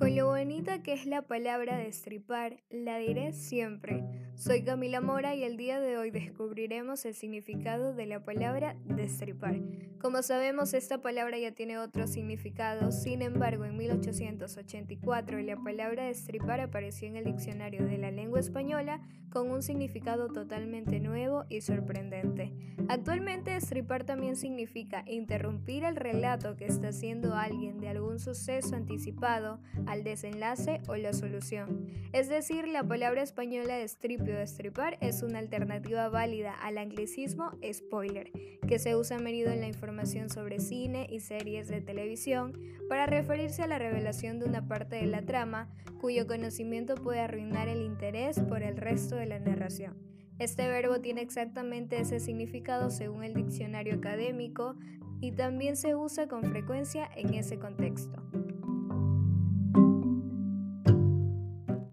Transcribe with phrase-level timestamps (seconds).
[0.00, 4.02] Con lo bonita que es la palabra destripar, la diré siempre.
[4.34, 9.60] Soy Camila Mora y el día de hoy descubriremos el significado de la palabra destripar.
[10.00, 16.60] Como sabemos, esta palabra ya tiene otro significado, sin embargo, en 1884 la palabra destripar
[16.60, 22.54] apareció en el diccionario de la lengua española con un significado totalmente nuevo y sorprendente.
[22.88, 29.60] Actualmente, destripar también significa interrumpir el relato que está haciendo alguien de algún suceso anticipado
[29.90, 31.88] al desenlace o la solución.
[32.12, 38.30] Es decir, la palabra española destripio o destripar es una alternativa válida al anglicismo spoiler,
[38.68, 42.52] que se usa a menudo en la información sobre cine y series de televisión
[42.88, 45.68] para referirse a la revelación de una parte de la trama
[46.00, 49.96] cuyo conocimiento puede arruinar el interés por el resto de la narración.
[50.38, 54.76] Este verbo tiene exactamente ese significado según el diccionario académico
[55.20, 58.22] y también se usa con frecuencia en ese contexto.